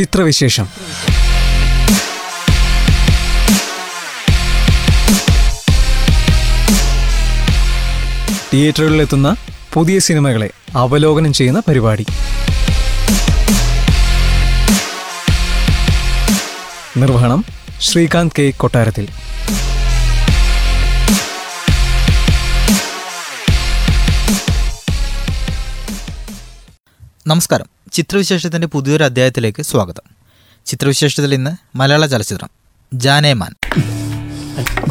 ചിത്രവിശേഷം. 0.00 0.68
തിയേറ്ററുകളിലെത്തുന്ന 8.52 9.36
പുതിയ 9.72 9.98
സിനിമകളെ 9.98 10.50
അവലോകനം 10.74 11.32
ചെയ്യുന്ന 11.32 11.62
പരിപാടി. 11.68 12.06
നിർവഹണം 16.96 17.44
ശ്രീകാന്ത് 17.80 18.32
കെ 18.38 18.50
കൊട്ടാരത്തിൽ. 18.50 19.08
നമസ്കാരം. 27.26 27.79
ചിത്രവിശേഷത്തിന്റെ 27.92 28.66
പുതിയൊരു 28.66 29.04
അധ്യായത്തിലേക്ക് 29.04 29.62
സ്വാഗതം. 29.62 30.16
ചിത്രവിശേഷത്തിൽ 30.66 31.34
ഇന്ന് 31.34 31.78
മലയാള 31.78 32.06
ചലച്ചിത്രം 32.06 32.48
ജാനേമാൻ. 32.94 33.54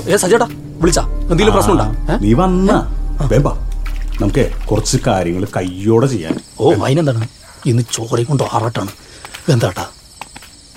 ഏ 0.10 0.18
സജേട്ടാ 0.18 0.48
വിളിച്ചാ. 0.52 1.02
എന്തെങ്കിലും 1.02 1.54
പ്രശ്നമുണ്ടാ? 1.54 2.18
നീ 2.22 2.34
വന്ന. 2.34 2.72
നമുക്ക് 4.22 4.52
കുറച്ച് 4.72 4.98
കാര്യങ്ങൾ 5.08 5.46
കയ്യോടെ 5.46 6.08
ചെയ്യാൻ. 6.08 6.40
ഓ 6.60 6.74
അതിനെന്താണ്? 6.74 7.28
ഇന്ന് 7.66 7.84
ചോറി 7.94 8.24
കൊണ്ട് 8.24 8.44
ആറാട്ടാണ്. 8.54 8.90
എന്താട്ടാ? 9.52 9.86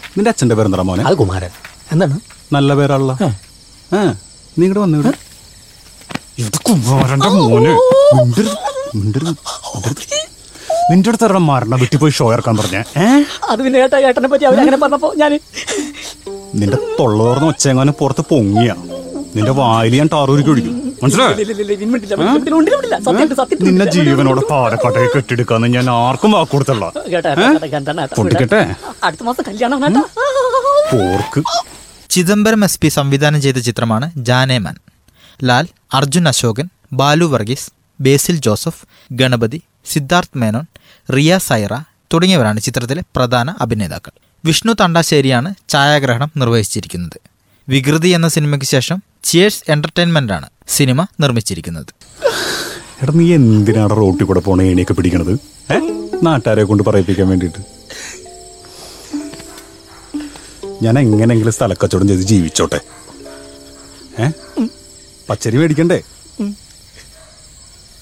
നിന്റെ 0.08 0.30
അച്ഛന്റെ 0.30 0.54
പേരെന്താ 0.54 0.82
മോനെ? 0.82 1.04
അത് 1.04 1.14
കുമാരൻ. 1.14 1.50
എന്താണ്? 1.92 2.20
നല്ല 2.52 2.74
പേരാണല്ലോ. 2.74 3.14
ആ. 3.14 3.26
നീ 4.02 4.66
ഇങ്ങോട്ട് 4.66 4.80
വന്നു 4.80 4.98
ഇവിടെ. 4.98 5.12
ഇത് 6.38 6.52
കുമാരന്റെ 6.52 7.28
മോനെ. 7.28 7.72
മിണ്ടരുത്, 8.22 8.96
മിണ്ടരുത്. 8.96 10.21
നിന്റെ 10.90 11.08
അടുത്ത് 11.10 11.24
ഒരെണ്ണം 11.26 11.44
മരണ 11.50 11.74
വീട്ടിൽ 11.80 11.98
പോയി 12.02 12.12
ഷോ 12.18 12.26
ഇറക്കാൻ 12.34 12.54
പറഞ്ഞ. 12.60 12.76
അത് 13.50 13.60
പിന്നെ 13.64 13.78
ഏട്ടാ 13.84 13.98
ഏട്ടനെ 14.08 14.28
പറ്റി 14.32 14.46
അവരങ്ങനെ 14.50 14.78
പറഞ്ഞപ്പോ 14.82 15.08
ഞാൻ 15.22 15.32
നിന്റെ 16.60 16.78
തൊള്ള 16.98 17.18
തുറന്ന് 17.28 17.48
ഒച്ചെങ്ങാനും 17.52 17.94
പുറത്ത് 18.00 18.22
പൊങ്ങിയ. 18.30 18.70
നിന്റെ 19.36 19.52
വായിൽ 19.58 19.92
ഞാൻ 20.00 20.08
ടാറൂരിക്ക് 20.14 20.50
ഒഴിക്കും 20.54 20.74
മനസ്സിലായോ? 21.02 22.32
നിന്നെ 23.68 23.86
ജീവനോടെ 23.94 24.42
പാലക്കാട്ടെ 24.50 25.02
കെട്ടിയെടുക്കാന്ന് 25.14 25.68
ഞാൻ 25.76 25.86
ആർക്കും 25.90 26.32
വാക്ക് 26.36 26.52
കൊടുത്തല്ല 26.52 26.84
പൊട്ടിക്കട്ടെ 28.18 28.60
അടുത്ത 29.06 29.22
മാസം 29.28 29.42
കല്യാണം. 29.48 29.80
പോർക്ക്. 30.92 31.42
ചിദംബരം 32.14 32.64
എസ് 32.64 32.80
പി 32.82 32.88
സംവിധാനം 32.98 33.40
ചെയ്ത 33.46 33.58
ചിത്രമാണ് 33.68 34.06
ജാനേമാൻ. 34.30 34.74
ലാൽ 35.48 35.66
അർജുൻ 35.98 36.26
അശോകൻ 36.32 36.66
ബാലു 37.00 37.26
വർഗീസ് 37.34 37.68
ബേസിൽ 38.02 38.36
ജോസഫ് 38.36 38.86
ഗണപതി 39.12 39.62
സിദ്ധാർത്ഥ് 39.92 40.38
മേനോൻ 40.38 40.64
റിയ 41.12 41.38
സൈറ 41.38 41.74
തുടങ്ങിയവരാണ് 42.12 42.60
ചിത്രത്തിലെ 42.60 43.02
പ്രധാന 43.16 43.54
അഭിനേതാക്കൾ. 43.60 44.10
വിഷ്ണു 44.44 44.72
തണ്ടാശ്ശേരിയാണ് 44.80 45.54
ഛായാഗ്രഹണം 45.68 46.30
നിർവഹിച്ചിരിക്കുന്നത്. 46.36 47.20
വികൃതി 47.68 48.08
എന്ന 48.08 48.28
സിനിമയ്ക്ക് 48.28 48.66
ശേഷം 48.66 49.02
ചിയേഴ്സ് 49.22 49.62
എന്റർടൈൻമെന്റ് 49.68 50.32
ആണ് 50.32 50.48
സിനിമ 50.68 51.06
നിർമ്മിച്ചിരിക്കുന്നത്. 51.20 51.86
എടാ 53.02 53.12
നീ 53.14 53.34
എന്തിനാണ് 53.34 53.96
റോട്ടിൽ 53.96 54.24
കൂടെ 54.24 54.40
പോണ 54.40 54.62
ഏണിയൊക്കെ 54.62 54.92
പിടിക്കണത്? 54.92 55.38
നാട്ടുകാരെ 56.22 56.64
കൊണ്ട് 56.64 56.82
പറയിപ്പിക്കാൻ 56.82 57.28
വേണ്ടിയിട്ട്. 57.28 57.82
ഞാൻ 60.82 60.98
എങ്ങനെങ്കിലും 60.98 61.52
സ്ഥലക്കച്ചവടം 61.52 62.08
ചെയ്ത് 62.08 62.22
ജീവിച്ചോട്ടെ. 62.22 62.80
ഏ? 64.22 64.30
പച്ചരി 65.28 65.56
മേടിക്കണ്ടേ? 65.56 66.02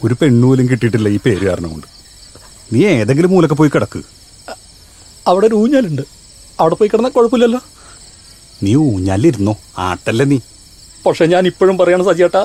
ഒരു 0.04 0.14
പെണ്ണുപോലും 0.20 0.68
കിട്ടിയിട്ടില്ല 0.70 1.08
ഈ 1.08 1.18
പേര് 1.24 1.46
കാരണം 1.46 1.70
കൊണ്ട് 1.72 1.86
നീ 2.72 2.80
ഏതെങ്കിലും 2.86 3.30
മൂലൊക്കെ 3.30 3.54
പോയി 3.54 3.70
കിടക്ക്. 3.74 4.00
അവിടെ 5.26 5.46
ഒരു 5.46 5.54
ഊഞ്ഞാലുണ്ട്. 5.54 6.02
അവിടെ 6.60 6.74
പോയി 6.74 6.88
കിടന്നാൽ 6.88 7.10
കുഴപ്പമില്ലല്ലോ. 7.10 7.60
നീ 8.62 8.74
ഊഞ്ഞാലിരുന്നോ? 8.74 9.54
ആട്ടല്ലേ 9.78 10.24
നീ. 10.24 10.38
പക്ഷെ 11.06 11.26
ഞാൻ 11.26 11.46
ഇപ്പോഴും 11.46 11.78
പറയണ 11.78 12.02
സജിയേട്ടാ 12.02 12.42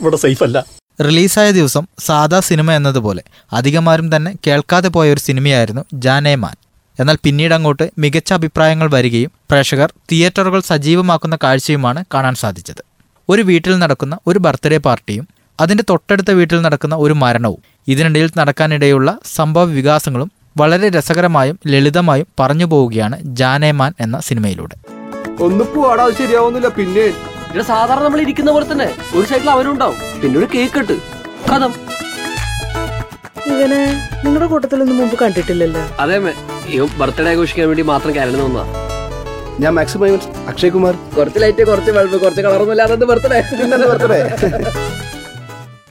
ഇവിടെ 0.00 0.16
സേഫ് 0.16 0.44
അല്ല 0.44 0.58
റിലീസായ 1.06 1.50
ദിവസം 1.50 1.84
സാധാ 1.98 2.40
സിനിമ 2.40 2.72
എന്നതുപോലെ 2.72 3.22
അധികമാരും 3.52 4.16
തന്നെ 4.16 4.30
കേൾക്കാതെ 4.46 4.88
പോയ 4.88 5.12
ഒരു 5.12 5.20
സിനിമയായിരുന്നു 5.20 5.82
ജാനേമാൻ. 5.94 6.54
എന്നാൽ 7.00 7.16
പിന്നീട് 7.24 7.54
അങ്ങോട്ട് 7.54 7.90
മികച്ച 7.98 8.32
അഭിപ്രായങ്ങൾ 8.32 8.88
വരികയും 8.94 9.30
പ്രേക്ഷകർ 9.50 9.92
തിയേറ്ററുകൾ 10.12 10.60
സജീവമാക്കുന്ന 10.60 11.38
കാഴ്ചയുമാണ് 11.44 12.04
കാണാൻ 12.14 12.34
സാധിച്ചത്. 12.34 12.82
ഒരു 13.28 13.42
വീട്ടിൽ 13.42 13.78
നടക്കുന്ന 13.78 14.18
ഒരു 14.26 14.38
ബർത്ത്ഡേ 14.38 14.76
പാർട്ടിയും 14.76 15.26
അതിന്റെ 15.60 15.84
തൊട്ടടുത്ത 15.90 16.30
വീട്ടിൽ 16.30 16.62
നടക്കുന്ന 16.62 16.94
ഒരു 16.96 17.12
മരണവും 17.12 17.60
ഇതിനിടയിൽ 17.88 18.30
നടക്കാനിടയുള്ള 18.38 19.18
സംഭവ 19.34 19.64
വികാസങ്ങളും 19.64 20.30
വളരെ 20.56 20.88
രസകരമായും 20.88 21.58
ലളിതമായും 21.66 22.26
പറഞ്ഞു 22.40 22.64
പോവുകയാണ് 22.64 23.18
ജാനേമാൻ 23.22 23.94
എന്ന 24.00 24.20
സിനിമയിലൂടെ. 24.20 24.76
ഒന്ന് 25.40 25.64
പോവാടാ 25.64 26.10
ശരിയാവുന്നില്ല. 26.18 26.68
പിന്നെ? 26.68 27.06
സാധാരണ 27.62 28.02
നമ്മൾ 28.04 28.20
ഇരിക്കുന്ന 28.20 28.50
പോലെ 28.52 28.72
തന്നെ 28.72 28.88
ഒരു 29.16 29.26
സൈഡിൽ 29.26 29.50
അവരുണ്ടാവും. 29.50 29.96
പിന്നെ 30.22 30.38
ഒരു 30.38 30.48
കേക്ക് 30.54 30.78
ഇട്ട്. 30.78 30.96
കഥം. 31.50 31.72
ഇവനെ 33.52 33.80
നിങ്ങളുടെ 34.24 34.46
കൂട്ടത്തിലൊന്നും 34.46 34.98
മുമ്പ് 34.98 35.16
കണ്ടിട്ടില്ലല്ലോ. 35.22 35.82
അതേ 36.00 36.18
ബർത്ത്ഡേ 36.98 37.30
ആഘോഷിക്കാൻ 37.30 37.66
വേണ്ടി 37.68 37.82
മാത്രം 37.82 38.16
കാരണം 38.16 38.44
വന്നാ 38.44 38.64
ഞാൻ 39.60 39.74
മാക്സിമം 39.74 40.18
അക്ഷയ് 40.48 40.70
കുമാർ. 40.70 40.94
കുറച്ച് 41.18 41.38
ലൈറ്റ് 41.42 41.66
കുറച്ച് 41.66 41.90
ബൾബ് 41.90 42.20
കുറച്ച് 42.20 42.42
കളറൊന്നും 42.42 42.74
ഇല്ലാതെ 42.74 42.94
ബർത്ത്ഡേ 43.12 43.40
ബർത്ത്ഡേ 43.86 44.18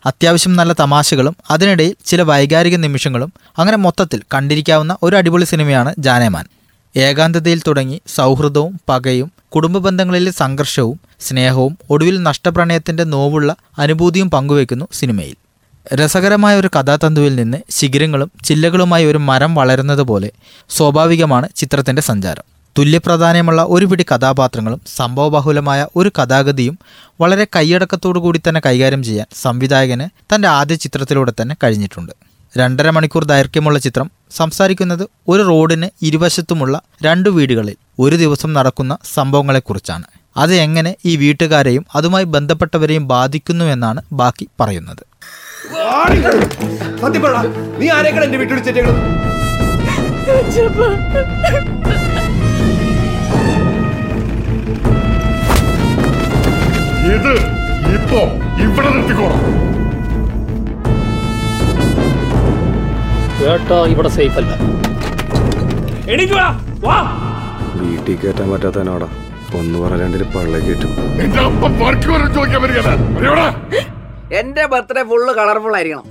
അത്യാവശ്യം 0.05 0.55
നല്ല 0.55 0.73
തമാശകളും 0.79 1.35
അതിനിടയിൽ 1.51 1.95
ചില 2.05 2.21
വൈകാരിക 2.21 2.75
നിമിഷങ്ങളും 2.75 3.33
അങ്ങനെ 3.57 3.77
മൊത്തത്തിൽ 3.77 4.21
കണ്ടിരിക്കാവുന്ന 4.33 4.97
ഒരു 5.03 5.15
അടിപൊളി 5.15 5.45
സിനിമയാണ് 5.45 5.93
ജാനേമാൻ. 5.99 6.45
ഏകാന്തതയിൽ 6.97 7.61
തുടങ്ങി 7.67 8.01
സൗഹൃദവും 8.15 8.79
പകയും 8.89 9.31
കുടുംബ 9.55 9.77
ബന്ധങ്ങളിലെ 9.77 10.31
സംഘർഷവും 10.31 10.99
സ്നേഹവും 11.19 11.77
ഒടുവിൽ 11.89 12.23
നഷ്ടപ്രണയത്തിന്റെ 12.23 13.03
നോവുള്ള 13.03 13.55
അനുഭൂതിയും 13.79 14.29
പങ്കുവയ്ക്കുന്നു 14.31 14.87
സിനിമയിൽ. 14.93 15.35
രസകരമായ 15.93 16.55
ഒരു 16.55 16.69
കഥാതന്തുവിൽ 16.75 17.35
നിന്ന് 17.35 17.57
ശിഖിരങ്ങളും 17.69 18.31
ചില്ലകളുമായി 18.45 19.05
ഒരു 19.05 19.17
മരം 19.17 19.55
വളരുന്നത് 19.55 20.01
പോലെ 20.01 20.31
സ്വാഭാവികമാണ് 20.69 21.49
ചിത്രത്തിന്റെ 21.55 22.01
സഞ്ചാരം. 22.01 22.54
തുല്യപ്രാധാന്യമുള്ള 22.77 23.61
ഒരു 23.75 23.85
പിടി 23.85 24.05
കഥാപാത്രങ്ങളും 24.11 24.79
സംഭവബഹുലമായ 24.97 25.81
ഒരു 25.95 26.09
കഥാഗതിയും 26.17 26.75
വളരെ 27.21 27.45
കൈയടക്കത്തോടു 27.55 28.19
കൂടി 28.19 28.39
തന്നെ 28.41 28.61
കൈകാര്യം 28.65 29.03
ചെയ്യാൻ 29.03 29.27
സംവിധായകന് 29.43 30.07
തന്റെ 30.33 30.47
ആദ്യ 30.59 30.75
ചിത്രത്തിലൂടെ 30.75 31.33
തന്നെ 31.41 31.55
കഴിഞ്ഞിട്ടുണ്ട്. 31.63 32.13
രണ്ടര 32.53 32.89
മണിക്കൂർ 32.95 33.23
ദൈർഘ്യമുള്ള 33.31 33.79
ചിത്രം 33.85 34.09
സംസാരിക്കുന്നത് 34.39 35.03
ഒരു 35.27 35.43
റോഡിന് 35.51 35.87
ഇരുവശത്തുമുള്ള 36.07 36.75
രണ്ട് 37.05 37.29
വീടുകളിൽ 37.37 37.77
ഒരു 37.99 38.15
ദിവസം 38.23 38.51
നടക്കുന്ന 38.57 38.93
സംഭവങ്ങളെക്കുറിച്ചാണ്. 39.13 40.05
അത് 40.37 40.53
എങ്ങനെ 40.65 40.91
ഈ 41.05 41.15
വീട്ടുകാരെയും 41.23 41.85
അതുമായി 41.95 42.25
ബന്ധപ്പെട്ടവരെയും 42.35 43.07
ബാധിക്കുന്നു 43.13 43.65
എന്നാണ് 43.75 44.01
ബാക്കി 44.21 44.47
പറയുന്നത്. 44.61 45.03
നീ 47.79 47.87
ആരെങ്കിലും 47.97 48.25
എന്റെ 48.27 48.37
വീട്ടിൽ 48.37 48.59
ഇത് 57.17 57.31
ഇപ്പോ 57.95 58.21
ഇവിടെ 58.65 58.89
നിർത്തിക്കോണം 58.95 59.41
കേട്ടോ 63.41 63.77
ഇവിടെ 63.93 64.09
സേഫ് 64.17 64.37
അല്ല. 64.39 64.51
വീട്ടിൽ 67.81 68.15
കയറ്റാൻ 68.15 68.47
പറ്റാത്തനോടാ 68.51 69.07
ഒന്ന് 69.59 69.77
പറഞ്ഞ 69.79 70.01
രണ്ടിന് 70.03 70.25
പള്ള 70.35 70.57
കയറ്റും. 70.65 70.91
അപ്പം 71.45 71.73
വർക്ക് 71.79 72.07
വരെ 72.13 72.27
ചോദിക്കാൻ 72.35 72.61
വരികയാണ്. 72.61 73.17
അറിയോടാ 73.17 73.47
എന്റെ 74.39 74.65
ബർത്ത്ഡേ 74.65 75.03
ഫുള്ള് 75.09 75.33
കളർഫുൾ 75.35 75.75
ആയിരിക്കണം. 75.75 76.05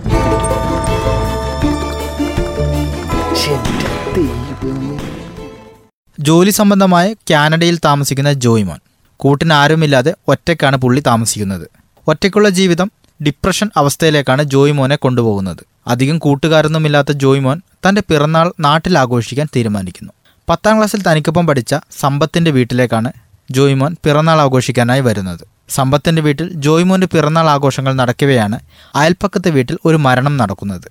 ജോലി 6.19 6.51
സംബന്ധമായ 6.51 7.07
കാനഡയിൽ 7.31 7.79
താമസിക്കുന്ന 7.85 8.33
ജോയ്മോൻ. 8.45 8.81
കൂട്ടിന് 9.25 9.53
ആരുമില്ലാതെ 9.53 10.15
ഒറ്റയ്ക്കാണ് 10.29 10.77
പുള്ളി 10.77 11.03
താമസിക്കുന്നത്. 11.07 11.67
ഒറ്റയ്ക്കുള്ള 12.09 12.49
ജീവിതം 12.49 12.91
ഡിപ്രഷൻ 13.27 13.71
അവസ്ഥയിലേക്കാണ് 13.77 14.43
ജോയ്മോനെ 14.43 14.97
കൊണ്ടുപോകുന്നത്. 14.97 15.63
അധികം 15.87 16.19
കൂട്ടുകാരൊന്നുമില്ലാത്ത 16.19 17.13
ജോയ്മോൻ 17.13 17.61
തന്റെ 17.89 18.03
പിറന്നാൾ 18.09 18.53
നാട്ടിൽ 18.61 18.99
ആഘോഷിക്കാൻ 18.99 19.49
തീരുമാനിക്കുന്നു. 19.57 20.13
പത്താം 20.49 20.77
ക്ലാസ്സിൽ 20.77 21.03
തനിക്കൊപ്പം 21.03 21.47
പഠിച്ച 21.47 21.75
സമ്പത്തിന്റെ 22.01 22.51
വീട്ടിലേക്കാണ് 22.51 23.13
ജോയ്മോൻ 23.51 23.97
പിറന്നാൾ 24.05 24.41
ആഘോഷിക്കാനായി 24.41 25.01
വരുന്നത്. 25.01 25.41
സമ്പത്തിന്റെ 25.69 26.23
വീട്ടിൽ 26.23 26.53
ജോയ്മോന്റെ 26.53 27.07
പിറന്നാൾ 27.07 27.49
ആഘോഷങ്ങൾ 27.51 27.93
നടക്കവെയാണ് 27.95 28.59
അയൽപ്പക്കത്തെ 28.95 29.51
വീട്ടിൽ 29.51 29.79
ഒരു 29.85 29.97
മരണം 29.97 30.37
നടക്കുന്നത്. 30.37 30.89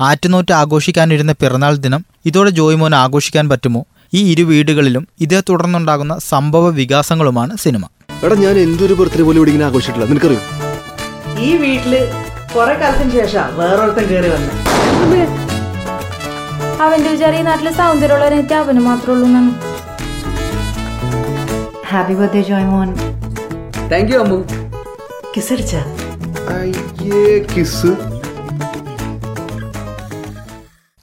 ആറ്റുനോറ്റ് 0.00 0.54
ആഘോഷിക്കാനിരുന്ന 0.54 1.32
പിറന്നാൾ 1.32 1.76
ദിനം 1.76 2.04
ഇതോടെ 2.26 2.50
ജോയ്മോൻ 2.50 2.94
ആഘോഷിക്കാൻ 2.94 3.48
പറ്റുമോ? 3.48 3.84
ഈ 4.18 4.20
ഇരു 4.32 4.44
വീടുകളിലും 4.50 5.04
ഇതേ 5.20 5.38
തുടർന്നുണ്ടാകുന്ന 5.48 6.14
സംഭവ 6.28 6.66
വികാസങ്ങളുമാണ് 6.78 7.52
സിനിമ. 7.64 7.84
എടാ 8.24 8.36
ഞാൻ 8.44 8.54
എന്തൊരു 8.66 8.94
ബർത്ത്ഡേ 9.00 9.24
പോലും 9.26 9.38
ഇവിടെ 9.38 9.50
ഇങ്ങനെ 9.50 9.66
ആഘോഷിച്ചിട്ടില്ല. 9.68 10.08
നിനക്കറിയോ? 10.10 10.42
ഈ 11.46 11.50
വീട്ടിൽ 11.62 11.94
കുറെ 12.54 12.74
കാലത്തിന് 12.82 13.10
ശേഷം 13.16 13.48
വേറൊരുത്തൻ 13.58 14.06
കയറി 14.10 14.30
വന്നു. 14.34 14.52
അവന്റെ 16.82 17.10
വിചാരം 17.10 17.38
ഈ 17.38 17.42
നാട്ടിലെ 17.42 17.72
സൗന്ദര്യമുള്ളവരെ 17.80 18.40
അവന് 18.60 18.80
മാത്രമേ 18.88 19.14
ഉള്ളൂ 19.14 19.26
എന്നാണ്. 19.28 19.52
Happy 21.90 22.14
birthday 22.20 22.42
Joymon. 22.50 22.90
Thank 23.92 24.12
you 24.12 24.18
Ammu. 24.24 24.38
കിസടിച്ച 25.36 25.74
അയ്യേ 26.56 27.22
കിസ് 27.52 27.92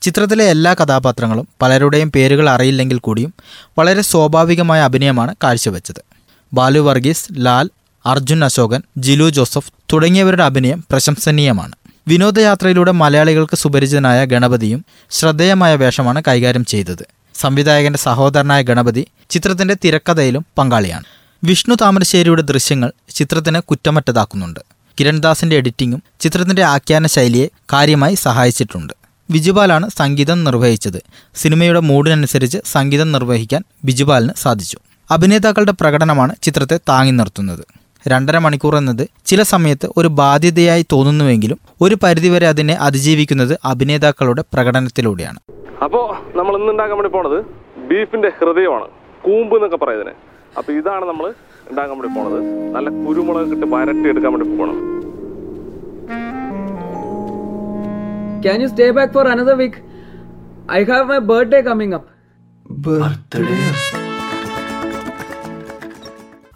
ചിത്രത്തിലെ 0.03 0.45
എല്ലാ 0.45 0.73
കഥാപാത്രങ്ങളും 0.73 1.47
പലരുടെയും 1.61 2.11
പേരുകൾ 2.11 2.49
അറിയില്ലെങ്കിൽ 2.49 2.97
കൂടിയും 2.97 3.33
വളരെ 3.77 4.01
സ്വാഭാവികമായ 4.01 4.81
അഭിനയമാണ് 4.81 5.35
കാഴ്ചവെച്ചത്. 5.43 6.03
ബാലു 6.53 6.79
വർഗീസ് 6.79 7.27
ലാൽ 7.37 7.69
അർജുൻ 8.05 8.45
അശോകൻ 8.45 8.81
ജിലു 8.97 9.29
ജോസഫ് 9.29 9.71
തുടങ്ങിയവരുടെ 9.93 10.43
അഭിനയം 10.43 10.83
പ്രശംസനീയമാണ്. 10.91 11.71
വിനോദയാത്രയിലൂടെ 12.07 12.91
മലയാളികൾക്ക് 12.91 13.57
സുപരിചിതനായ 13.57 14.25
ഗണപതിയും 14.25 14.85
ശ്രദ്ധേയമായ 15.11 15.75
വേഷമാണ് 15.75 16.21
കൈകാര്യം 16.27 16.65
ചെയ്തത്. 16.65 17.05
സംവിധായകന്റെ 17.35 17.99
സഹോദരനായ 17.99 18.61
ഗണപതി 18.61 19.07
ചിത്രത്തിന്റെ 19.29 19.75
തിരക്കഥയിലും 19.83 20.45
പങ്കാളിയാണ്. 20.57 21.03
വിഷ്ണു 21.43 21.75
താമരശ്ശേരിയുടെ 21.75 22.41
ദൃശ്യങ്ങൾ 22.41 22.91
ചിത്രത്തിന് 23.15 23.59
കുറ്റമറ്റതാക്കുന്നുണ്ട്. 23.59 24.59
കിരൺദാസിന്റെ 24.99 25.55
എഡിറ്റിംഗും 25.55 26.03
ചിത്രത്തിന്റെ 26.19 26.63
ആഖ്യാന 26.63 27.07
ശൈലിയെ 27.07 27.47
കാര്യമായി 27.73 28.15
സഹായിച്ചിട്ടുണ്ട്. 28.15 28.93
ബിജുപാലാണ് 29.29 29.89
സംഗീതം 29.89 30.43
നിർവഹിച്ചത്. 30.43 31.03
സിനിമയുടെ 31.35 31.79
മൂഡിനനുസരിച്ച് 31.79 32.57
സംഗീതം 32.65 33.11
നിർവഹിക്കാൻ 33.11 33.63
ബിജുപാലിന് 33.85 34.33
സാധിച്ചു. 34.37 34.77
അഭിനേതാക്കളുടെ 35.11 35.71
പ്രകടനമാണ് 35.71 36.35
ചിത്രത്തെ 36.43 36.79
താങ്ങി 36.89 37.11
നിർത്തുന്നത്. 37.11 37.65
രണ്ടര 38.07 38.37
മണിക്കൂർ 38.37 38.75
എന്നത് 38.75 39.07
ചില 39.25 39.43
സമയത്ത് 39.43 39.89
ഒരു 39.97 40.07
ബാധ്യതയായി 40.07 40.85
തോന്നുന്നുവെങ്കിലും 40.91 41.59
ഒരു 41.81 41.97
പരിധിവരെ 42.03 42.47
അതിനെ 42.47 42.73
അതിജീവിക്കുന്നത് 42.73 43.59
അഭിനേതാക്കളുടെ 43.65 44.43
പ്രകടനത്തിലൂടെയാണ്. 44.53 45.39
അപ്പോൾ 45.83 46.37
നമ്മൾ 46.37 46.57
ഇന്ന് 46.57 47.07
പോണത് 47.07 47.45
ബീഫിന്റെ 47.77 48.31
ഹൃദയമാണ്. 48.41 48.87
കൂമ്പ് 49.23 49.55
എന്നൊക്കെ 49.55 49.77
പറയുന്നതിന് 49.77 50.13
അപ്പൊ 50.57 50.73
ഇതാണ് 50.73 51.05
നമ്മൾ 51.05 51.33
ഉണ്ടാക്കാൻ 51.69 51.99
വേണ്ടി 51.99 52.15
പോണത്. 52.15 52.71
നല്ല 52.75 52.89
കുരുമുളക് 52.89 53.47
കിട്ടി 53.47 53.67
വരട്ടി 53.67 54.09
എടുക്കാൻ 54.09 54.33
വേണ്ടി 54.33 54.57
പോകണം 54.57 55.02
can 58.43 58.61
stay 58.69 58.89
back 58.91 59.09
for 59.11 59.25
another 59.27 59.55
week? 59.55 59.75
I 60.69 60.83
have 60.85 61.05
my 61.07 61.19
birthday 61.23 61.61
coming 61.63 61.93
up. 61.93 62.05
Birthday? 62.83 63.59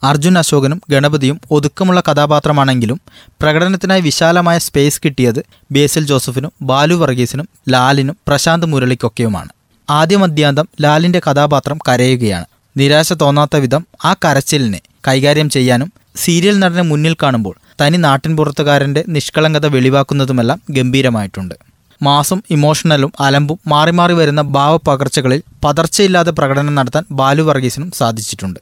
Arjun 0.03 0.35
അശോകനും 0.37 0.79
ഗണപതിയും 0.89 1.37
ഒതുക്കമുള്ള 1.51 1.99
കഥാപാത്രമാണെങ്കിലും 1.99 2.97
പ്രകടനത്തിനായി 3.41 4.01
വിശാലമായ 4.01 4.57
സ്പേസ് 4.57 5.01
കിട്ടിയത് 5.05 5.39
ബേസിൽ 5.71 6.03
ജോസഫിനും 6.05 6.51
ബാലു 6.61 6.95
വർഗീസിനും 6.95 7.47
ലാലിനും 7.69 8.15
പ്രശാന്ത് 8.27 8.65
മുരളിക്കൊക്കെയുമാണ് 8.65 9.51
ആദ്യ 9.87 10.17
മദ്യാന്തം 10.17 10.67
ലാലിന്റെ 10.81 11.21
കഥാപാത്രം 11.27 11.79
കരയുകയാണ് 11.87 12.47
നിരാശ 12.75 13.13
തോന്നാത്ത 13.21 13.55
വിധം 13.55 13.83
ആ 14.05 14.13
കരച്ചിലിനെ 14.25 14.79
കൈകാര്യം 15.07 15.49
ചെയ്യാനും 15.49 15.89
സീരിയൽ 16.15 16.59
നടനെ 16.59 16.83
മുന്നിൽ 16.83 17.15
കാണുമ്പോൾ 17.23 17.55
തനി 17.81 17.97
നാട്ടിൻപുറത്തുകാരന്റെ 17.97 19.03
നിഷ്കളങ്കത 19.07 19.65
വെളിവാക്കുന്നതുമെല്ലാം 19.67 20.61
ഗംഭീരമായിട്ടുണ്ട് 20.77 21.55
മാസും 22.01 22.43
ഇമോഷണലും 22.49 23.11
അലമ്പും 23.19 23.59
മാറി 23.67 23.91
മാറി 23.91 24.13
വരുന്ന 24.13 24.41
ഭാവപകർച്ചകളിൽ 24.41 25.43
പതർച്ചയില്ലാതെ 25.63 26.31
പ്രകടനം 26.31 26.75
നടത്താൻ 26.75 27.03
ബാലു 27.11 27.43
വർഗീസിനും 27.43 27.91
സാധിച്ചിട്ടുണ്ട്. 27.91 28.59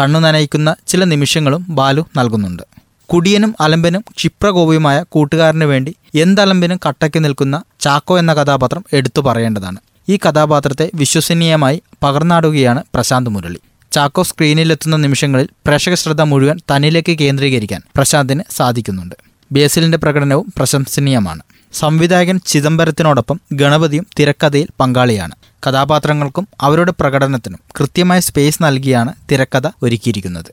കണ്ണു 0.00 0.18
നനയിക്കുന്ന 0.18 0.76
ചില 0.88 1.04
നിമിഷങ്ങളും 1.04 1.66
ബാലു 1.68 2.06
നൽകുന്നുണ്ട്. 2.16 2.62
കുടിയനും 3.06 3.54
അലമ്പനും 3.60 4.00
ക്ഷിപ്രകോപിയുമായ 4.00 5.04
കൂട്ടുകാരന് 5.08 5.64
വേണ്ടി 5.64 5.94
എന്തലമ്പിനും 6.14 6.80
കട്ടയ്ക്ക് 6.88 7.24
നിൽക്കുന്ന 7.24 7.62
ചാക്കോ 7.80 8.18
എന്ന 8.18 8.34
കഥാപാത്രം 8.34 8.84
എടുത്തു 8.92 9.20
പറയേണ്ടതാണ്. 9.20 9.76
ഈ 10.08 10.16
കഥാപാത്രത്തെ 10.16 10.90
വിശ്വസനീയമായി 10.94 11.82
പകർന്നാടുകയാണ് 12.02 12.82
പ്രശാന്ത് 12.94 13.30
മുരളി. 13.30 13.58
ചാക്കോ 13.92 14.22
സ്ക്രീനിലെത്തുന്ന 14.22 14.96
നിമിഷങ്ങളിൽ 14.96 15.48
പ്രേക്ഷക 15.66 15.94
ശ്രദ്ധ 15.94 16.22
മുഴുവൻ 16.22 16.56
തന്നിലേക്ക് 16.56 17.18
കേന്ദ്രീകരിക്കാൻ 17.18 17.80
പ്രശാന്തിന് 17.96 18.42
സാധിക്കുന്നുണ്ട്. 18.56 19.14
ബേസിലിന്റെ 19.52 19.98
പ്രകടനവും 19.98 20.52
പ്രശംസനീയമാണ്. 20.56 21.42
സംവിധായകൻ 21.72 22.40
ചിദംബരത്തിനോടൊപ്പം 22.46 23.40
ഗണപതിയും 23.52 24.06
തിരക്കഥയിൽ 24.18 24.68
പങ്കാളിയാണ്. 24.80 25.34
കഥാപാത്രങ്ങൾക്കും 25.68 26.48
അവരുടെ 26.60 26.92
പ്രകടനത്തിനും 27.00 27.58
കൃത്യമായ 27.80 28.20
സ്പേസ് 28.20 28.62
നൽകിയാണ് 28.62 29.12
തിരക്കഥ 29.32 29.68
ഒരുക്കിയിരിക്കുന്നത്. 29.82 30.52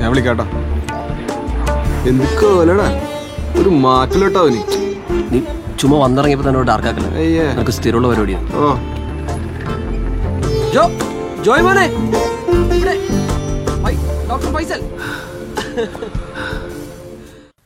ഞാൻ 0.00 0.10
വിളിക്കാട്ടോ. 0.10 0.44
എന്തൊക്കെടാ 2.08 3.02
ഒരു 3.62 3.68
മാറ്റിലോട്ടോ 3.68 4.40
അവന്. 4.40 4.56
നീ 5.32 5.40
ചുമ്മാ 5.80 5.98
വന്നിറങ്ങിയപ്പോ 5.98 6.48
തന്നെ 6.48 6.62
ഡാർക്കാക്കല്ലേ 6.62 7.10
അയ്യേ. 7.10 7.52
നിനക്ക് 7.52 7.70
സ്ഥിരമുള്ള 7.70 8.08
പരിപാടിയാണ് 8.08 8.54
ഓ. 8.54 8.74
ജോ 10.74 10.82
ജോയ്മോനെ 11.44 11.84
ഇവിടെ. 11.84 12.31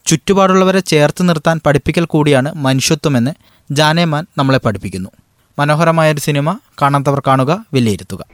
ചുറ്റുപാടുള്ളവരെ 0.06 0.80
ചേർത്ത് 0.80 1.28
നിർത്താൻ 1.28 1.60
പഠിപ്പിക്കൽ 1.66 2.04
കൂടിയാണ് 2.04 2.52
മനുഷ്യത്വമെന്ന് 2.56 3.30
ജാനേമാൻ 3.70 4.26
നമ്മളെ 4.38 4.58
പഠിപ്പിക്കുന്നു. 4.58 5.10
മനോഹരമായൊരു 5.58 6.20
സിനിമ 6.20 6.58
കാണാത്തവർ 6.82 7.22
കാണുക 7.26 7.64
വിലയിരുത്തുക. 7.72 8.24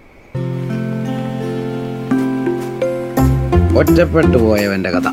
ഒറ്റപ്പെട്ടു 3.77 4.39
പോയവന്റെ 4.39 4.91
കഥ. 4.91 5.09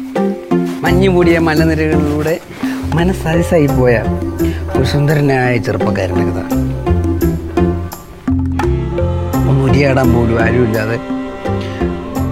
മഞ്ഞു 0.81 1.09
മൂടിയ 1.09 1.39
മലനിരകളിലൂടെ 1.39 2.39
മനസ്സരിസായി 2.93 3.67
പോയ 3.67 4.03
ഒരു 4.77 4.83
സുന്ദരനായ 4.83 5.57
ചെറുപ്പക്കാരന്റെ 5.57 6.25
കഥ. 6.25 6.43
ഒന്ന് 9.49 10.15
പോലും 10.15 10.43
ആരുമില്ലാതെ 10.43 10.99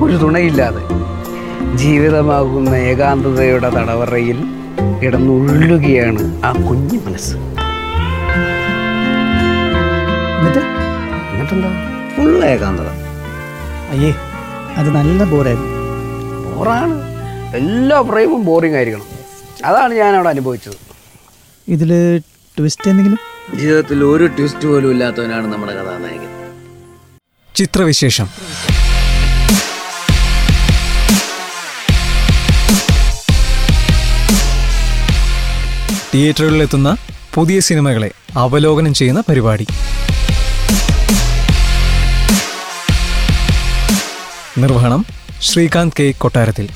ഒരു 0.06 0.18
തുണയില്ലാതെ 0.18 0.97
ജീവിതമാകുന്ന 1.76 2.70
ഏകാന്തതയുടെ 2.70 3.70
തടവറയിൽ 3.70 4.44
കിടന്നുള്ളുകയാണ് 5.04 6.42
ആ 6.46 6.52
കുഞ്ഞു 6.52 7.00
മനസ്സ്. 7.00 7.36
എന്നിട്ട്? 10.38 10.60
എന്നിട്ടെന്താ? 11.34 11.70
ഫുൾ 12.18 12.46
ഏകാന്തത. 12.46 12.88
അയ്യേ 13.90 14.16
അത് 14.78 14.90
നല്ല 14.90 15.24
ബോറായിരുന്നു 15.24 15.78
ബോറാണ്. 16.56 17.04
എല്ലാ 17.56 18.02
പ്രേമും 18.02 18.46
ബോറിംഗ് 18.46 18.76
ആയിരിക്കണം. 18.76 19.06
അതാണ് 19.66 19.94
ഞാൻ 19.94 20.16
അവിടെ 20.16 20.30
അനുഭവിച്ചത്. 20.30 20.74
ഇതിൽ 21.68 22.20
ട്വിസ്റ്റ് 22.58 22.90
എന്തെങ്കിലും? 22.90 23.20
ജീവിതത്തിൽ 23.58 24.04
ഒരു 24.04 24.28
ട്വിസ്റ്റ് 24.28 24.68
പോലും 24.68 24.92
ഇല്ലാത്തവനാണ് 24.92 25.54
നമ്മുടെ 25.54 25.74
കഥാനായകൻ. 25.74 26.28
ചിത്രവിശേഷം. 27.56 28.28
തിയേറ്ററുകളിലെത്തുന്ന 36.14 36.98
പുതിയ 37.34 37.60
സിനിമകളെ 37.60 38.12
അവലോകനം 38.36 38.94
ചെയ്യുന്ന 38.94 39.24
പരിപാടി. 39.30 39.68
നിർവഹണം 44.58 45.06
ശ്രീകാന്ത് 45.42 45.94
കെ 46.00 46.12
കൊട്ടാരത്തിൽ. 46.12 46.70